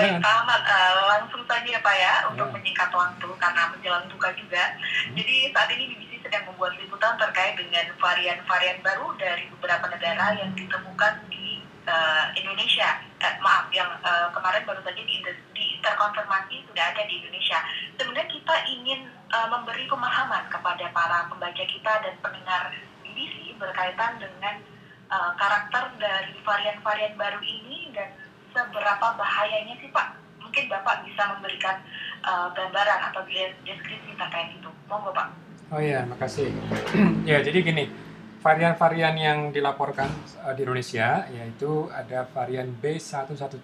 [0.00, 0.24] Baik, Nah.
[0.24, 2.54] Pak Ahmad, eh, langsung saja ya Pak ya, untuk Ya.
[2.56, 4.62] menyingkat waktu karena menjelang buka juga.
[5.12, 10.50] Jadi saat ini BBC sedang membuat liputan terkait dengan varian-varian baru dari beberapa negara yang
[10.56, 13.02] ditemukan di eh, Indonesia.
[13.20, 15.16] Eh, maaf, yang eh, kemarin baru saja di,
[15.52, 17.60] di terkonfirmasi sudah ada di Indonesia.
[17.98, 22.72] Sebenarnya kita ingin eh, memberi pemahaman kepada para pembaca kita dan pendengar
[23.04, 24.64] BBC berkaitan dengan
[25.10, 28.08] eh, karakter dari varian-varian baru ini dan
[28.52, 30.18] seberapa bahayanya sih Pak?
[30.42, 31.78] Mungkin Bapak bisa memberikan
[32.26, 34.70] uh, gambaran atau des- deskripsi terkait itu.
[34.90, 35.28] Monggo Pak.
[35.70, 36.50] Oh iya, makasih.
[37.30, 37.86] ya, jadi gini,
[38.42, 40.10] varian-varian yang dilaporkan
[40.42, 43.62] uh, di Indonesia yaitu ada varian B117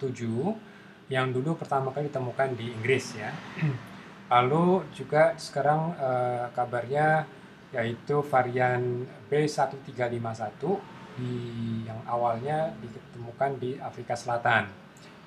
[1.07, 3.31] yang dulu pertama kali ditemukan di Inggris ya.
[4.33, 7.27] Lalu juga sekarang uh, kabarnya
[7.75, 11.33] yaitu varian B1351 di
[11.83, 14.69] yang awalnya ditemukan di Afrika Selatan.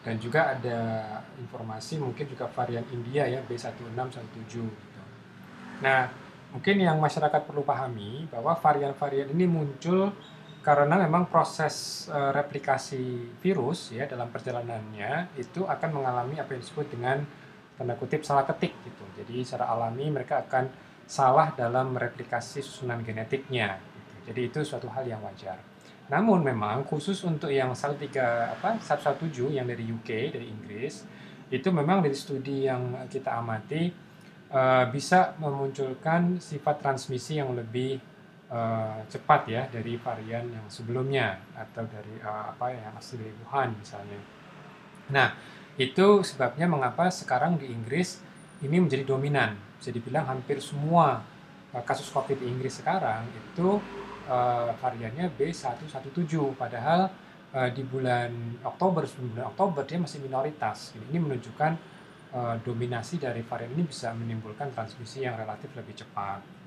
[0.01, 0.81] Dan juga ada
[1.37, 5.03] informasi mungkin juga varian India ya B1617 gitu.
[5.85, 6.09] Nah,
[6.57, 10.09] mungkin yang masyarakat perlu pahami bahwa varian-varian ini muncul
[10.61, 16.87] karena memang proses eh, replikasi virus ya dalam perjalanannya itu akan mengalami apa yang disebut
[16.93, 17.25] dengan
[17.81, 19.05] tanda kutip salah ketik gitu.
[19.21, 20.69] Jadi secara alami mereka akan
[21.09, 23.81] salah dalam replikasi susunan genetiknya.
[23.81, 24.15] gitu.
[24.33, 25.70] Jadi itu suatu hal yang wajar.
[26.11, 28.11] Namun memang khusus untuk yang 13
[28.59, 31.07] apa 117 yang dari UK dari Inggris
[31.51, 33.91] itu memang dari studi yang kita amati
[34.51, 38.03] eh, bisa memunculkan sifat transmisi yang lebih
[38.51, 43.79] eh, cepat ya dari varian yang sebelumnya atau dari eh, apa yang asli dari Wuhan
[43.79, 44.19] misalnya.
[45.15, 45.35] Nah,
[45.79, 48.19] itu sebabnya mengapa sekarang di Inggris
[48.67, 49.55] ini menjadi dominan.
[49.79, 51.23] Bisa dibilang hampir semua
[51.87, 53.79] kasus COVID di Inggris sekarang itu
[54.31, 57.11] eh, variannya B117 padahal
[57.51, 60.95] eh, di bulan Oktober sebelum bulan Oktober dia masih minoritas.
[60.95, 61.73] Ini menunjukkan
[62.31, 66.61] eh, dominasi dari varian ini bisa menimbulkan transmisi yang relatif lebih cepat.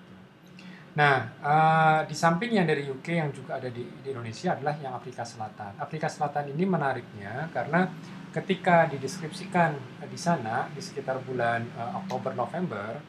[0.94, 4.94] Nah, eh, di samping yang dari UK yang juga ada di, di Indonesia adalah yang
[4.94, 5.74] Afrika Selatan.
[5.82, 7.90] Afrika Selatan ini menariknya karena
[8.30, 9.74] ketika dideskripsikan
[10.06, 13.02] di sana di sekitar bulan eh, Oktober November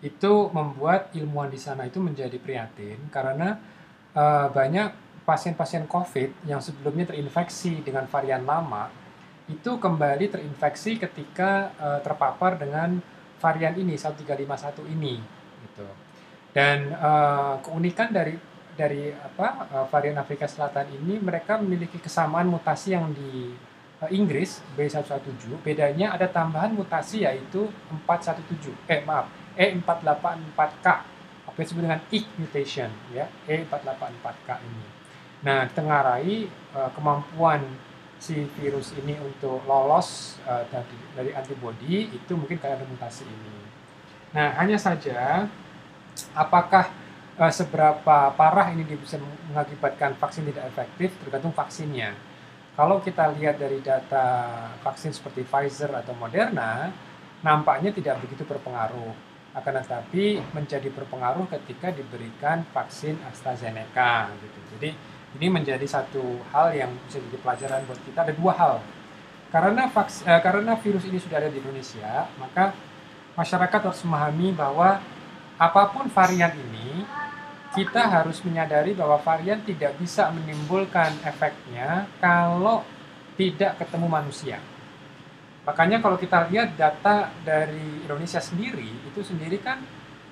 [0.00, 3.60] itu membuat ilmuwan di sana itu menjadi prihatin karena
[4.14, 4.88] eh, banyak
[5.24, 8.90] pasien-pasien COVID yang sebelumnya terinfeksi dengan varian lama
[9.50, 12.98] itu kembali terinfeksi ketika eh, terpapar dengan
[13.40, 15.14] varian ini 1351 ini
[15.66, 15.86] gitu.
[16.50, 18.34] Dan eh, keunikan dari
[18.74, 23.52] dari apa eh, varian Afrika Selatan ini mereka memiliki kesamaan mutasi yang di
[24.02, 27.68] eh, Inggris B117 bedanya ada tambahan mutasi yaitu
[28.06, 29.28] 417 eh maaf
[29.58, 31.09] E484K apa yang
[31.64, 34.86] disebut dengan IK mutation ya E484K ini.
[35.40, 37.64] Nah, ditengarai eh, kemampuan
[38.20, 43.56] si virus ini untuk lolos eh, dari, dari antibodi itu mungkin karena mutasi ini.
[44.36, 45.48] Nah, hanya saja
[46.36, 46.92] apakah
[47.40, 49.16] eh, seberapa parah ini bisa
[49.48, 52.12] mengakibatkan vaksin tidak efektif tergantung vaksinnya.
[52.76, 56.88] Kalau kita lihat dari data vaksin seperti Pfizer atau Moderna,
[57.44, 59.29] nampaknya tidak begitu berpengaruh.
[59.50, 64.60] Akan tetapi menjadi berpengaruh ketika diberikan vaksin AstraZeneca gitu.
[64.78, 64.90] Jadi
[65.38, 68.18] ini menjadi satu hal yang bisa jadi pelajaran buat kita.
[68.30, 68.74] Ada dua hal.
[69.50, 72.70] Karena vaks, eh, karena virus ini sudah ada di Indonesia, maka
[73.34, 75.02] masyarakat harus memahami bahwa
[75.58, 77.02] apa pun varian ini,
[77.74, 82.82] kita harus menyadari bahwa varian tidak bisa menimbulkan efeknya kalau
[83.34, 84.58] tidak ketemu manusia.
[85.64, 89.84] Makanya kalau kita lihat data dari Indonesia sendiri, itu sendiri kan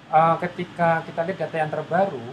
[0.09, 2.27] uh, ketika kita lihat data yang terbaru,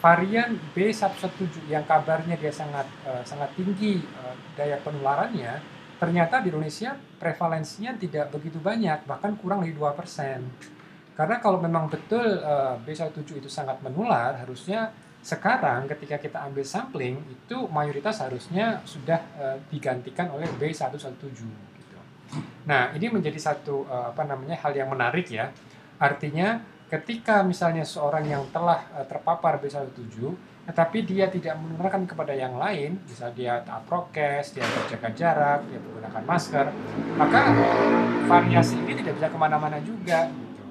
[0.00, 5.60] varian B117 yang kabarnya dia sangat uh, sangat tinggi uh, daya penularannya,
[6.00, 10.80] ternyata di Indonesia prevalensinya tidak begitu banyak, bahkan kurang dari 2%.
[11.12, 14.88] Karena kalau memang betul uh, B17 itu sangat menular, harusnya
[15.20, 21.79] sekarang ketika kita ambil sampling itu mayoritas harusnya sudah uh, digantikan oleh B117 gitu.
[22.66, 25.50] Nah, ini menjadi satu uh, apa namanya hal yang menarik ya.
[25.98, 32.54] Artinya ketika misalnya seorang yang telah uh, terpapar B17 tetapi dia tidak menularkan kepada yang
[32.54, 36.66] lain, misal dia taat prokes, dia menjaga jarak, dia menggunakan masker,
[37.18, 37.50] maka
[38.30, 40.30] variasi ini tidak bisa ke mana-mana juga.
[40.30, 40.64] Gitu.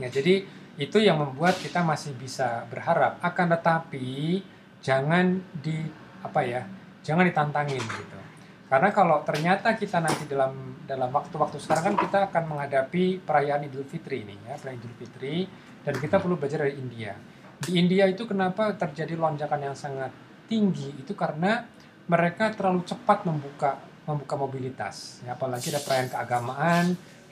[0.00, 0.48] Ya, jadi
[0.80, 3.20] itu yang membuat kita masih bisa berharap.
[3.20, 4.40] Akan tetapi
[4.80, 5.92] jangan di
[6.24, 6.64] apa ya,
[7.04, 8.16] jangan ditantangin gitu.
[8.72, 13.84] Karena kalau ternyata kita nanti dalam dalam waktu-waktu sekarang kan kita akan menghadapi perayaan Idul
[13.84, 15.44] Fitri ini ya, perayaan Idul Fitri
[15.84, 17.12] dan kita perlu belajar dari India.
[17.60, 20.08] Di India itu kenapa terjadi lonjakan yang sangat
[20.48, 21.68] tinggi itu karena
[22.08, 23.76] mereka terlalu cepat membuka
[24.08, 25.20] membuka mobilitas.
[25.20, 26.84] Ya, apalagi ada perayaan keagamaan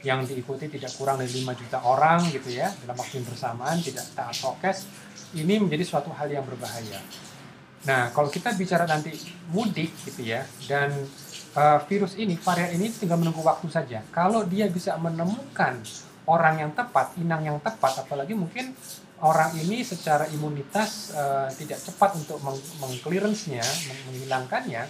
[0.04, 4.04] yang diikuti tidak kurang dari 5 juta orang gitu ya dalam waktu yang bersamaan tidak
[4.12, 4.88] taat prokes
[5.32, 7.00] ini menjadi suatu hal yang berbahaya.
[7.88, 9.17] Nah, kalau kita bicara nanti
[9.49, 10.93] mudik gitu ya dan
[11.56, 14.05] uh, virus ini, varian ini tinggal menunggu waktu saja.
[14.12, 15.81] Kalau dia bisa menemukan
[16.29, 18.77] orang yang tepat, inang yang tepat, apalagi mungkin
[19.25, 23.65] orang ini secara imunitas uh, tidak cepat untuk meng mengclearance-nya,
[24.09, 24.82] menghilangkannya,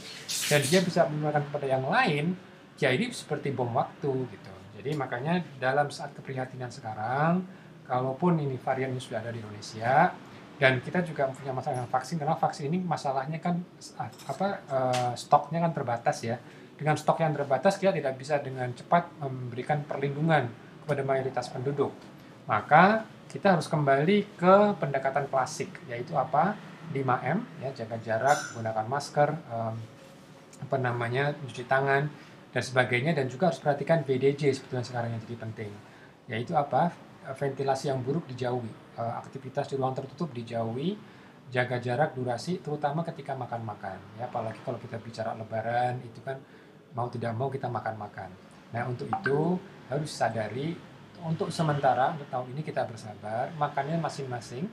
[0.51, 2.35] dan dia bisa menularkan kepada yang lain,
[2.79, 4.53] ya ini seperti bom waktu gitu.
[4.81, 7.47] Jadi makanya dalam saat keprihatinan sekarang,
[7.87, 10.15] kalaupun ini varian ini sudah ada di Indonesia,
[10.61, 13.65] dan kita juga punya masalah dengan vaksin karena vaksin ini masalahnya kan
[14.29, 16.37] apa uh, stoknya kan terbatas ya.
[16.77, 20.49] Dengan stok yang terbatas kita tidak bisa dengan cepat memberikan perlindungan
[20.85, 21.93] kepada mayoritas penduduk.
[22.49, 26.57] Maka kita harus kembali ke pendekatan klasik yaitu apa?
[26.91, 29.29] 5M ya jaga jarak gunakan masker
[30.61, 32.09] apa namanya cuci tangan
[32.53, 33.13] dan sebagainya.
[33.13, 35.73] Dan juga harus perhatikan BDJ sebetulnya sekarang yang jadi penting
[36.31, 36.95] yaitu apa
[37.37, 38.70] ventilasi yang buruk dijauhi
[39.00, 40.96] uh, aktivitas di ruang tertutup dijauhi,
[41.49, 43.99] jaga jarak, durasi, terutama ketika makan-makan.
[44.20, 46.37] Ya, apalagi kalau kita bicara Lebaran itu kan
[46.93, 48.31] mau tidak mau kita makan-makan.
[48.70, 49.58] Nah untuk itu
[49.90, 50.78] harus sadari
[51.20, 54.70] untuk sementara untuk tahun ini kita bersabar, makannya masing-masing.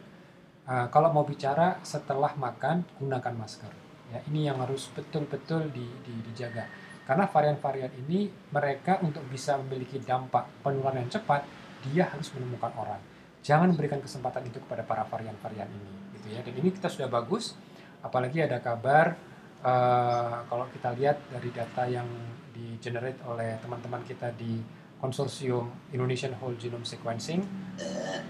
[0.68, 3.72] Uh, kalau mau bicara setelah makan gunakan masker.
[4.08, 6.68] Ya, ini yang harus betul-betul di, di, dijaga.
[7.08, 11.44] Karena varian-varian ini mereka untuk bisa memiliki dampak penularan yang cepat,
[11.92, 13.02] dia harus menemukan orang.
[13.46, 16.44] Jangan berikan kesempatan itu kepada para varian-varian ini gitu ya.
[16.44, 17.56] Dan ini kita sudah bagus
[18.04, 19.16] apalagi ada kabar
[19.64, 22.08] uh, kalau kita lihat dari data yang
[22.52, 24.60] di generate oleh teman-teman kita di
[24.98, 27.46] konsorsium Indonesian Whole Genome Sequencing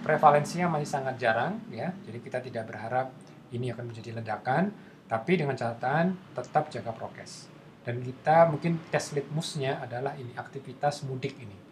[0.03, 1.95] prevalensinya masih sangat jarang ya.
[2.03, 3.09] Jadi kita tidak berharap
[3.55, 4.69] ini akan menjadi ledakan
[5.07, 7.47] tapi dengan catatan tetap jaga prokes.
[7.87, 11.66] Dan kita mungkin tes litmusnya adalah ini aktivitas mudik ini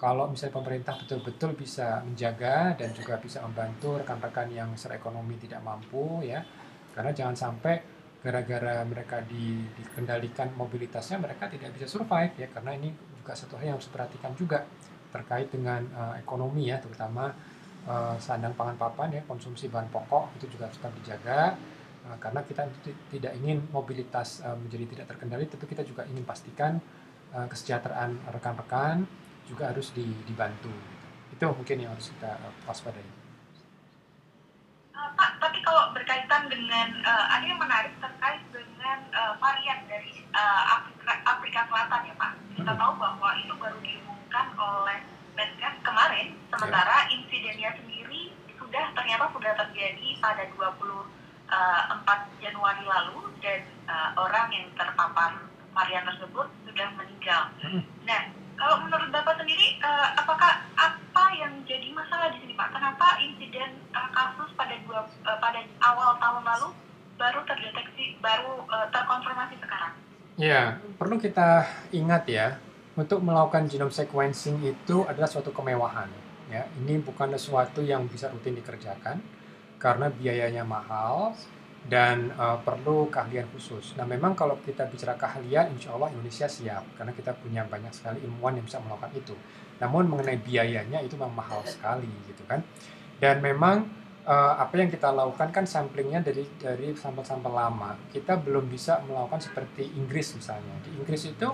[0.00, 5.60] kalau misalnya pemerintah betul-betul bisa menjaga dan juga bisa membantu rekan-rekan yang secara ekonomi tidak
[5.60, 6.40] mampu ya.
[6.96, 7.84] Karena jangan sampai
[8.24, 12.48] gara-gara mereka di, dikendalikan mobilitasnya mereka tidak bisa survive ya.
[12.48, 12.88] Karena ini
[13.20, 14.64] juga satu hal yang harus diperhatikan juga
[15.12, 16.80] terkait dengan uh, ekonomi ya.
[16.80, 17.28] Terutama
[17.84, 19.22] uh, sandang pangan papan ya.
[19.28, 21.60] Konsumsi bahan pokok itu juga harus tetap dijaga
[22.08, 22.72] uh, karena kita
[23.12, 26.80] tidak ingin mobilitas uh, menjadi tidak terkendali tapi kita juga ingin pastikan
[27.36, 29.04] uh, kesejahteraan rekan-rekan
[29.50, 30.70] juga harus dibantu.
[31.34, 33.02] Itu mungkin yang harus kita uh, waspadai.
[34.94, 40.22] Uh, Pak, tapi kalau berkaitan dengan uh, ada yang menarik terkait dengan uh, varian dari
[40.30, 42.32] uh, Afrika, Afrika Selatan ya Pak.
[42.54, 42.78] Kita hmm.
[42.78, 44.98] tahu bahwa itu baru diumumkan oleh
[45.34, 47.14] Menkes kemarin, sementara yeah.
[47.16, 55.40] insidennya sendiri sudah ternyata sudah terjadi pada 24 Januari lalu dan uh, orang yang terpapar
[55.72, 57.42] varian tersebut sudah meninggal.
[57.64, 57.82] Hmm.
[58.04, 58.20] Nah,
[58.60, 62.70] kalau menurut Bapak sendiri, uh, apakah apa yang jadi masalah di sini Pak?
[62.70, 66.68] Kenapa insiden uh, kasus pada dua uh, pada awal tahun lalu
[67.18, 69.92] baru terdeteksi, baru uh, terkonfirmasi sekarang?
[70.40, 72.56] Ya, perlu kita ingat ya,
[72.96, 76.08] untuk melakukan genome sequencing itu adalah suatu kemewahan.
[76.48, 79.22] Ya, ini bukan sesuatu yang bisa rutin dikerjakan
[79.78, 81.36] karena biayanya mahal,
[81.88, 83.96] dan uh, perlu keahlian khusus.
[83.96, 88.20] Nah, memang kalau kita bicara keahlian, insya Allah Indonesia siap karena kita punya banyak sekali
[88.20, 89.32] ilmuwan yang bisa melakukan itu.
[89.80, 92.60] Namun mengenai biayanya itu memang mahal sekali, gitu kan.
[93.16, 93.88] Dan memang
[94.28, 97.96] uh, apa yang kita lakukan kan samplingnya dari dari sampel-sampel lama.
[98.12, 100.76] Kita belum bisa melakukan seperti Inggris misalnya.
[100.84, 101.48] Di Inggris itu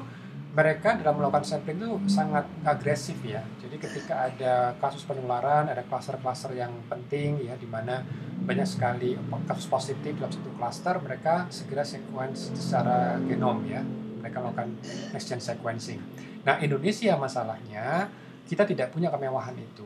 [0.57, 3.45] mereka dalam melakukan sampling itu sangat agresif ya.
[3.61, 8.01] Jadi ketika ada kasus penularan, ada klaster-klaster yang penting ya di mana
[8.41, 13.85] banyak sekali kasus positif dalam satu klaster, mereka segera sequence secara genom ya.
[14.25, 14.81] Mereka melakukan
[15.13, 16.01] next gen sequencing.
[16.47, 18.07] Nah, Indonesia masalahnya
[18.47, 19.85] kita tidak punya kemewahan itu.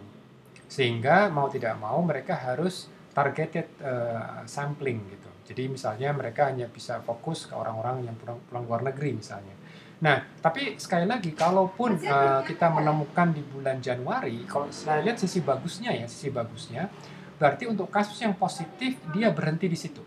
[0.69, 5.31] Sehingga mau tidak mau mereka harus targeted uh, sampling gitu.
[5.51, 9.59] Jadi misalnya mereka hanya bisa fokus ke orang-orang yang pulang, pulang luar negeri misalnya
[10.01, 15.45] Nah, tapi sekali lagi, kalaupun uh, kita menemukan di bulan Januari, kalau saya lihat sisi
[15.45, 16.89] bagusnya ya, sisi bagusnya,
[17.37, 20.01] berarti untuk kasus yang positif dia berhenti di situ.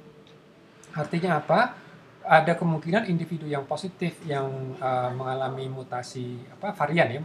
[0.97, 1.77] Artinya apa?
[2.23, 4.47] Ada kemungkinan individu yang positif yang
[4.79, 7.21] uh, mengalami mutasi apa varian ya,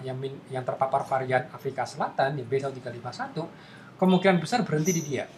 [0.00, 0.16] yang
[0.48, 3.36] yang terpapar varian Afrika Selatan ya B1351,
[4.00, 5.28] kemungkinan besar berhenti di dia.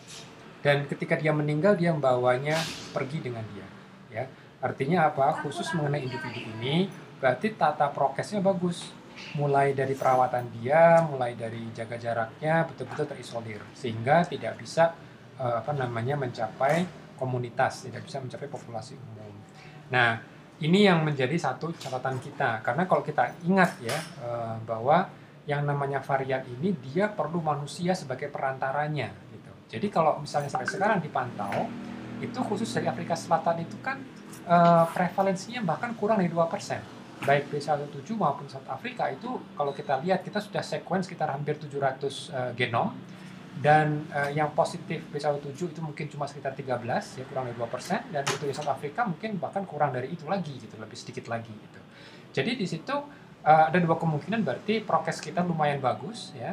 [0.63, 2.55] Dan ketika dia meninggal, dia membawanya
[2.95, 3.67] pergi dengan dia.
[4.07, 4.25] Ya
[4.67, 5.37] Artinya apa?
[5.45, 6.89] Khusus mengenai individu ini,
[7.21, 8.91] berarti tata prokesnya bagus.
[9.33, 13.61] Mulai dari perawatan dia, mulai dari jaga jaraknya, betul-betul terisolir.
[13.73, 14.93] Sehingga tidak bisa
[15.41, 19.33] uh, apa namanya mencapai komunitas, tidak bisa mencapai populasi umum.
[19.91, 20.21] Nah,
[20.63, 25.09] ini yang menjadi satu catatan kita karena kalau kita ingat ya uh, bahwa
[25.45, 29.53] yang namanya varian ini dia perlu manusia sebagai perantaranya gitu.
[29.77, 31.69] Jadi kalau misalnya sampai sekarang dipantau
[32.19, 34.01] itu khusus dari Afrika Selatan itu kan
[34.49, 40.21] uh, prevalensinya bahkan kurang dari 2% baik B17 maupun South Africa itu kalau kita lihat
[40.21, 42.93] kita sudah sequence sekitar hampir 700 uh, genom
[43.57, 46.77] dan uh, yang positif B17 itu mungkin cuma sekitar 13
[47.21, 50.77] ya kurang dari 2% dan untuk South Africa mungkin bahkan kurang dari itu lagi gitu
[50.77, 51.81] lebih sedikit lagi gitu.
[52.37, 56.53] Jadi di situ uh, ada dua kemungkinan berarti prokes kita lumayan bagus ya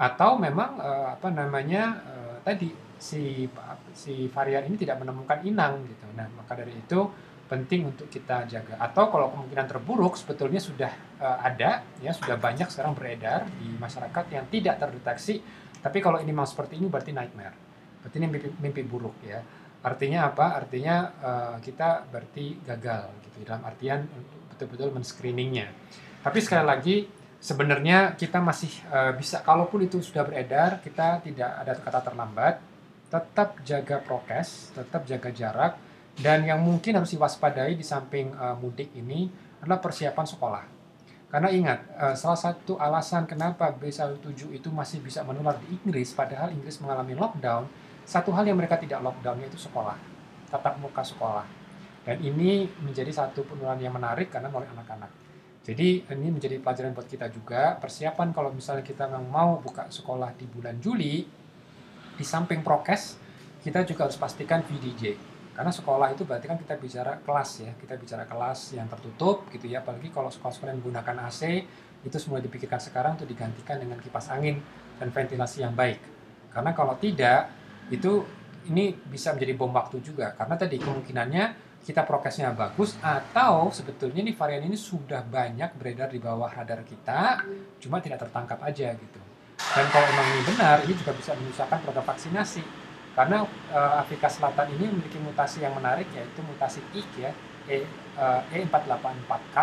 [0.00, 3.48] atau memang uh, apa namanya uh, tadi si
[3.96, 6.04] si varian ini tidak menemukan inang gitu.
[6.12, 7.00] Nah, maka dari itu
[7.48, 8.78] penting untuk kita jaga.
[8.78, 14.24] Atau kalau kemungkinan terburuk sebetulnya sudah uh, ada, ya sudah banyak sekarang beredar di masyarakat
[14.30, 15.42] yang tidak terdeteksi.
[15.80, 17.56] Tapi kalau ini memang seperti ini berarti nightmare,
[18.04, 19.40] berarti ini mimpi, mimpi buruk ya.
[19.80, 20.60] Artinya apa?
[20.60, 24.04] Artinya uh, kita berarti gagal gitu dalam artian
[24.52, 25.72] betul-betul men-screeningnya.
[26.20, 26.96] Tapi sekali lagi
[27.40, 32.54] sebenarnya kita masih uh, bisa, kalaupun itu sudah beredar, kita tidak ada kata terlambat.
[33.10, 35.72] Tetap jaga prokes, tetap jaga jarak,
[36.20, 39.26] dan yang mungkin harus diwaspadai di samping uh, mudik ini
[39.58, 40.79] adalah persiapan sekolah.
[41.30, 46.50] Karena ingat, uh, salah satu alasan kenapa B17 itu masih bisa menular di Inggris, padahal
[46.50, 47.70] Inggris mengalami lockdown,
[48.02, 49.94] satu hal yang mereka tidak lockdown yaitu sekolah,
[50.50, 51.46] tatap muka sekolah.
[52.02, 55.10] Dan ini menjadi satu penularan yang menarik karena oleh anak-anak.
[55.62, 60.50] Jadi ini menjadi pelajaran buat kita juga, persiapan kalau misalnya kita mau buka sekolah di
[60.50, 61.22] bulan Juli,
[62.18, 63.22] di samping prokes,
[63.62, 65.14] kita juga harus pastikan VDJ,
[65.60, 69.68] karena sekolah itu berarti kan kita bicara kelas ya kita bicara kelas yang tertutup gitu
[69.68, 69.84] ya.
[69.84, 71.68] Apalagi kalau sekolah-sekolah yang menggunakan AC
[72.00, 74.56] itu semua dipikirkan sekarang untuk digantikan dengan kipas angin
[74.96, 76.00] dan ventilasi yang baik.
[76.48, 77.52] Karena kalau tidak
[77.92, 78.24] itu
[78.72, 80.32] ini bisa menjadi bom waktu juga.
[80.32, 81.44] Karena tadi kemungkinannya
[81.84, 87.44] kita prokesnya bagus atau sebetulnya nih varian ini sudah banyak beredar di bawah radar kita
[87.84, 89.20] cuma tidak tertangkap aja gitu.
[89.60, 92.79] Dan kalau memang ini benar ini juga bisa menyusahkan program vaksinasi
[93.20, 97.32] karena uh, Afrika Selatan ini memiliki mutasi yang menarik yaitu mutasi IK ya,
[97.68, 97.84] E,
[98.16, 99.56] uh, E484K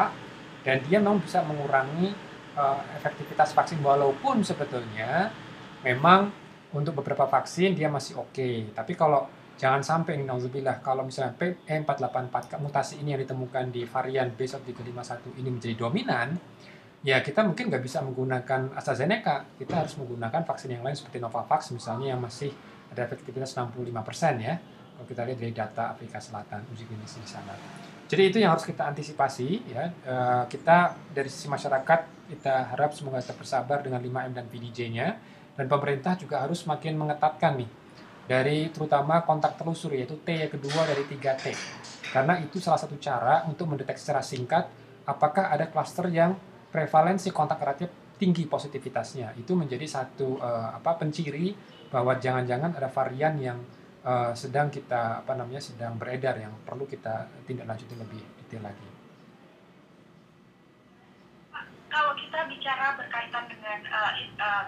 [0.62, 2.14] dan dia memang bisa mengurangi
[2.54, 5.34] uh, efektivitas vaksin walaupun sebetulnya
[5.82, 6.30] memang
[6.70, 8.30] untuk beberapa vaksin dia masih oke.
[8.38, 8.70] Okay.
[8.78, 9.26] Tapi kalau
[9.58, 11.34] jangan sampai nauzubillah kalau misalnya
[11.66, 16.38] E484K mutasi ini yang ditemukan di varian B1351 ini menjadi dominan,
[17.02, 19.50] ya kita mungkin nggak bisa menggunakan AstraZeneca.
[19.58, 22.54] Kita harus menggunakan vaksin yang lain seperti Novavax misalnya yang masih
[22.92, 23.84] ada efektivitas 65%
[24.40, 24.56] ya
[24.98, 27.54] kalau kita lihat dari data Afrika Selatan uji klinis di sana.
[28.08, 29.94] Jadi itu yang harus kita antisipasi ya.
[30.02, 30.16] E,
[30.50, 35.08] kita dari sisi masyarakat kita harap semoga tetap bersabar dengan 5M dan PDJ-nya
[35.54, 37.70] dan pemerintah juga harus makin mengetatkan nih
[38.28, 41.46] dari terutama kontak telusur yaitu T yang kedua dari 3T.
[42.10, 44.66] Karena itu salah satu cara untuk mendeteksi secara singkat
[45.06, 46.36] apakah ada klaster yang
[46.72, 47.88] prevalensi kontak eratnya
[48.18, 49.38] tinggi positivitasnya.
[49.38, 51.54] Itu menjadi satu uh, apa penciri
[51.88, 53.60] bahwa jangan-jangan ada varian yang
[54.04, 58.88] uh, sedang kita apa namanya sedang beredar yang perlu kita tindak lanjuti lebih detail lagi.
[61.88, 64.66] Kalau kita bicara berkaitan dengan uh, uh,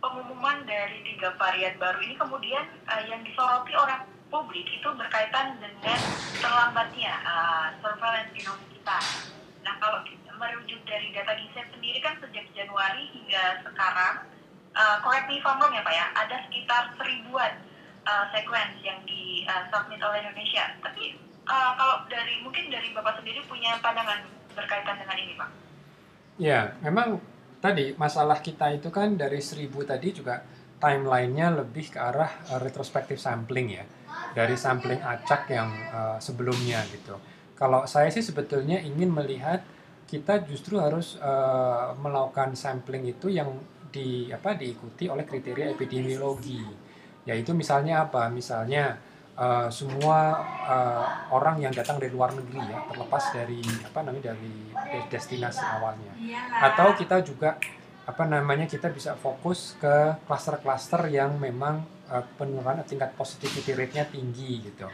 [0.00, 6.00] pengumuman dari tiga varian baru ini, kemudian uh, yang disoroti orang publik itu berkaitan dengan
[6.42, 8.98] terlambatnya uh, surveillance genom kita.
[9.62, 14.14] Nah, kalau kita merujuk dari data GISEP sendiri kan sejak Januari hingga sekarang
[14.76, 17.52] uh, correct me if I'm wrong ya Pak ya, ada sekitar seribuan
[18.04, 20.76] uh, sequence yang di uh, submit oleh Indonesia.
[20.84, 21.16] Tapi
[21.48, 25.50] uh, kalau dari mungkin dari Bapak sendiri punya pandangan berkaitan dengan ini Pak?
[26.36, 27.18] Ya, memang
[27.64, 30.44] tadi masalah kita itu kan dari seribu tadi juga
[30.76, 33.84] timelinenya lebih ke arah uh, retrospective sampling ya,
[34.36, 37.16] dari sampling acak yang uh, sebelumnya gitu.
[37.56, 39.64] Kalau saya sih sebetulnya ingin melihat
[40.06, 43.50] kita justru harus uh, melakukan sampling itu yang
[43.90, 46.62] di apa diikuti oleh kriteria epidemiologi.
[47.26, 48.30] Yaitu misalnya apa?
[48.30, 49.02] Misalnya
[49.34, 54.54] uh, semua uh, orang yang datang dari luar negeri ya terlepas dari apa namanya dari
[55.10, 56.14] destinasi awalnya.
[56.62, 57.58] Atau kita juga
[58.06, 64.70] apa namanya kita bisa fokus ke klaster-klaster yang memang uh, penularan tingkat positivity rate-nya tinggi
[64.70, 64.86] gitu.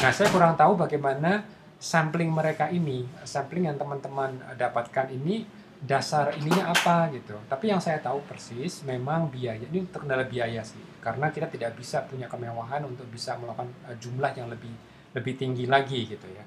[0.00, 1.44] Nah, saya kurang tahu bagaimana
[1.80, 5.48] sampling mereka ini, sampling yang teman-teman dapatkan ini
[5.80, 7.32] dasar ininya apa gitu.
[7.48, 10.80] Tapi yang saya tahu persis memang biaya ini terkendala biaya sih.
[11.00, 14.72] Karena kita tidak bisa punya kemewahan untuk bisa melakukan uh, jumlah yang lebih
[15.16, 16.44] lebih tinggi lagi gitu ya.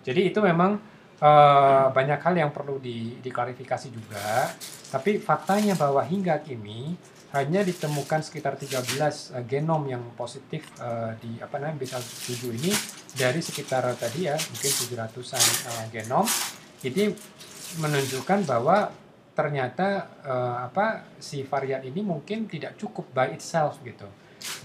[0.00, 0.80] Jadi itu memang
[1.20, 4.48] uh, banyak hal yang perlu di, diklarifikasi juga.
[4.90, 6.96] Tapi faktanya bahwa hingga kini
[7.30, 12.72] hanya ditemukan sekitar 13 uh, genom yang positif uh, di apa namanya B117 ini
[13.14, 16.26] dari sekitar tadi ya mungkin 700-an uh, genom
[16.82, 17.14] ini
[17.78, 18.90] menunjukkan bahwa
[19.30, 24.10] ternyata uh, apa si varian ini mungkin tidak cukup by itself gitu.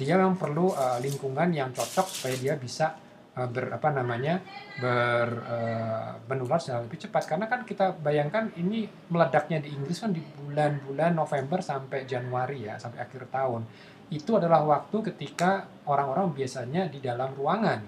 [0.01, 2.97] Dia memang perlu uh, lingkungan yang cocok supaya dia bisa
[3.35, 4.39] ber apa namanya
[4.79, 7.23] ber uh, menular secara lebih cepat.
[7.27, 12.79] Karena kan kita bayangkan ini meledaknya di Inggris kan di bulan-bulan November sampai Januari ya
[12.79, 13.67] sampai akhir tahun.
[14.07, 17.83] Itu adalah waktu ketika orang-orang biasanya di dalam ruangan.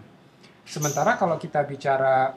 [0.67, 2.35] Sementara kalau kita bicara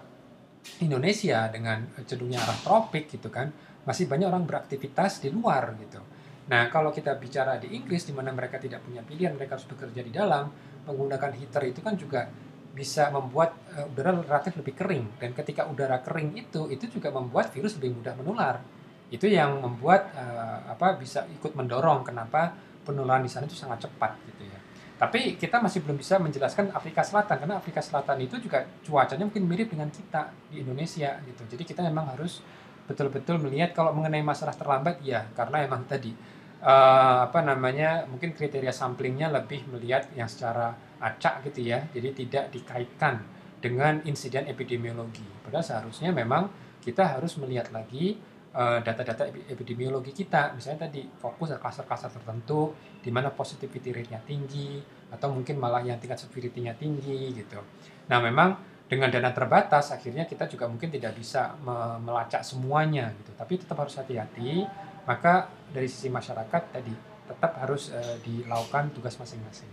[0.78, 3.50] Indonesia dengan cenderungnya arah tropik gitu kan
[3.82, 5.98] masih banyak orang beraktivitas di luar gitu.
[6.46, 10.00] Nah kalau kita bicara di Inggris di mana mereka tidak punya pilihan mereka harus bekerja
[10.04, 10.52] di dalam
[10.86, 12.28] menggunakan heater itu kan juga
[12.70, 15.04] bisa membuat uh, udara relatif lebih kering.
[15.18, 18.62] Dan ketika udara kering itu itu juga membuat virus lebih mudah menular.
[19.10, 22.54] Itu yang membuat uh, apa bisa ikut mendorong kenapa
[22.86, 24.58] penularan di sana itu sangat cepat gitu ya.
[25.00, 29.48] Tapi kita masih belum bisa menjelaskan Afrika Selatan karena Afrika Selatan itu juga cuacanya mungkin
[29.48, 31.42] mirip dengan kita di Indonesia gitu.
[31.48, 32.44] Jadi kita memang harus
[32.84, 36.10] betul-betul melihat kalau mengenai masalah terlambat ya karena emang tadi
[36.60, 41.84] uh, apa namanya mungkin kriteria samplingnya lebih melihat yang secara acak gitu ya.
[41.92, 43.24] Jadi tidak dikaitkan
[43.60, 45.24] dengan insiden epidemiologi.
[45.44, 46.48] Padahal seharusnya memang
[46.80, 48.16] kita harus melihat lagi
[48.56, 50.56] uh, data-data epidemiologi kita.
[50.56, 54.80] Misalnya tadi fokus ke klaster-klaster tertentu di mana positivity rate-nya tinggi
[55.12, 57.60] atau mungkin malah yang tingkat severity-nya tinggi gitu.
[58.08, 58.56] Nah memang
[58.90, 61.54] dengan dana terbatas akhirnya kita juga mungkin tidak bisa
[62.02, 63.30] melacak semuanya gitu.
[63.38, 64.66] Tapi tetap harus hati-hati
[65.04, 66.94] maka dari sisi masyarakat tadi
[67.30, 69.70] tetap harus uh, dilakukan tugas masing-masing.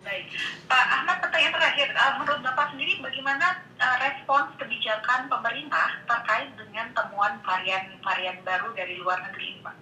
[0.00, 0.32] Baik,
[0.64, 6.88] Pak Ahmad pertanyaan terakhir, uh, menurut Bapak sendiri bagaimana uh, respons kebijakan pemerintah terkait dengan
[6.96, 9.76] temuan varian-varian baru dari luar negeri ini, Pak?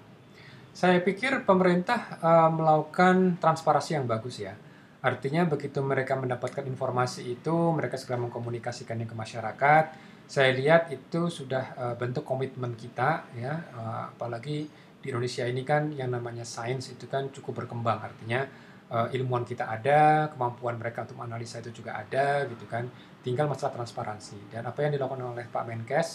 [0.74, 4.54] Saya pikir pemerintah uh, melakukan transparansi yang bagus ya.
[4.98, 9.84] Artinya begitu mereka mendapatkan informasi itu, mereka segera mengkomunikasikannya ke masyarakat
[10.28, 13.64] saya lihat itu sudah uh, bentuk komitmen kita ya.
[13.72, 14.68] Uh, apalagi
[15.00, 17.96] di Indonesia ini kan yang namanya sains itu kan cukup berkembang.
[17.96, 18.44] Artinya
[18.92, 22.84] uh, ilmuwan kita ada kemampuan mereka untuk menganalisa itu juga ada gitu kan.
[23.24, 24.52] Tinggal masalah transparansi.
[24.52, 26.08] Dan apa yang dilakukan oleh Pak Menkes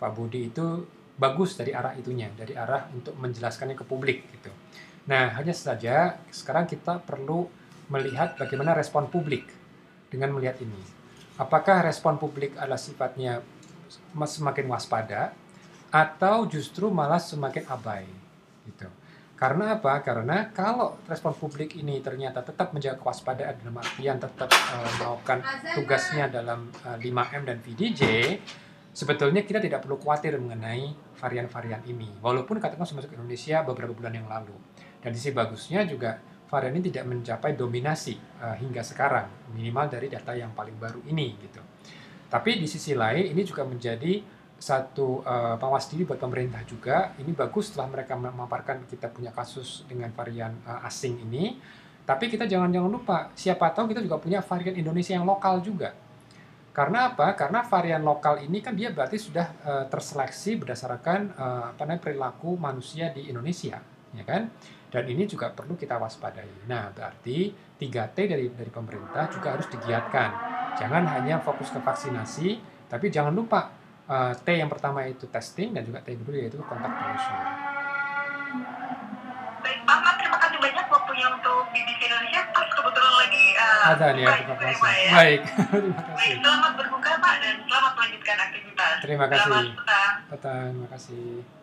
[0.00, 0.88] Pak Budi itu
[1.20, 4.48] bagus dari arah itunya dari arah untuk menjelaskannya ke publik gitu.
[5.04, 7.44] Nah hanya saja sekarang kita perlu
[7.92, 9.52] melihat bagaimana respon publik
[10.08, 10.99] dengan melihat ini
[11.40, 13.40] apakah respon publik adalah sifatnya
[14.12, 15.32] semakin waspada
[15.88, 18.04] atau justru malah semakin abai
[18.68, 18.86] gitu.
[19.40, 20.04] Karena apa?
[20.04, 25.40] Karena kalau respon publik ini ternyata tetap menjaga kewaspadaan dalam artian tetap uh, melakukan
[25.80, 28.02] tugasnya dalam uh, eh, 5M dan VDJ,
[28.92, 32.20] sebetulnya kita tidak perlu khawatir mengenai varian-varian ini.
[32.20, 34.52] Walaupun katakan masuk Indonesia beberapa bulan yang lalu.
[35.00, 40.34] Dan sisi bagusnya juga varian ini tidak mencapai dominasi uh, hingga sekarang, minimal dari data
[40.34, 41.62] yang paling baru ini gitu.
[42.26, 44.18] Tapi di sisi lain ini juga menjadi
[44.60, 47.16] satu uh, pengawas diri buat pemerintah juga.
[47.16, 51.56] Ini bagus setelah mereka memaparkan kita punya kasus dengan varian uh, asing ini.
[52.04, 55.94] Tapi kita jangan-jangan lupa, siapa tahu kita juga punya varian Indonesia yang lokal juga.
[56.70, 57.34] Karena apa?
[57.34, 62.54] Karena varian lokal ini kan dia berarti sudah uh, terseleksi berdasarkan uh, apa namanya perilaku
[62.54, 63.80] manusia di Indonesia,
[64.14, 64.50] ya kan?
[64.90, 66.66] Dan ini juga perlu kita waspadai.
[66.66, 70.30] Nah, berarti 3T dari dari pemerintah juga harus digiatkan.
[70.74, 72.58] Jangan hanya fokus ke vaksinasi,
[72.90, 73.70] tapi jangan lupa
[74.10, 77.38] uh, T yang pertama itu testing dan juga T yang kedua yaitu kontak telusur.
[79.60, 82.42] Baik, Pak terima kasih banyak waktunya untuk BBC Indonesia.
[82.50, 84.82] Pas kebetulan lagi uh, ada nih ya, terima kasih.
[84.82, 85.10] Ya.
[85.14, 86.16] Baik, terima kasih.
[86.18, 88.96] Baik, selamat berbuka Pak dan selamat melanjutkan aktivitas.
[89.06, 89.46] Terima kasih.
[89.46, 90.12] Selamat petang.
[90.34, 91.59] Petang, terima kasih.